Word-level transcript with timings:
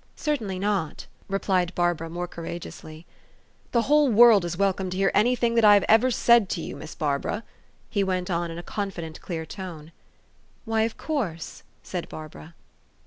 "Certainly 0.16 0.58
not," 0.60 1.08
replied 1.28 1.74
Barbara 1.74 2.08
more 2.08 2.26
coura 2.26 2.58
geously. 2.58 2.90
4 3.04 3.04
c 3.04 3.04
The 3.72 3.82
whole 3.82 4.08
world 4.08 4.46
is 4.46 4.56
welcome 4.56 4.88
to 4.88 4.96
hear 4.96 5.10
any 5.12 5.36
thing 5.36 5.56
that 5.56 5.64
I 5.66 5.74
have 5.74 5.84
ever 5.90 6.10
said 6.10 6.48
to 6.48 6.62
you, 6.62 6.74
Miss 6.74 6.94
Barbara," 6.94 7.44
he 7.90 8.02
went 8.02 8.30
on 8.30 8.50
in 8.50 8.56
a 8.56 8.62
confident, 8.62 9.20
clear 9.20 9.44
tone." 9.44 9.92
Why, 10.64 10.84
of 10.84 10.96
course," 10.96 11.64
said 11.82 12.08
Barbara. 12.08 12.54